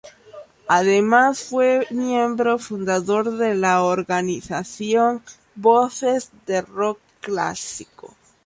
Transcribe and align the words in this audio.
Además 0.67 1.43
fue 1.43 1.85
miembro 1.91 2.57
fundador 2.57 3.37
de 3.37 3.53
la 3.53 3.83
organización 3.83 5.21
Voces 5.53 6.31
de 6.47 6.61
Rock 6.63 6.97
clásico. 7.19 8.11